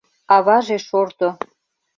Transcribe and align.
Аваже 0.35 0.77
шорто. 0.87 1.29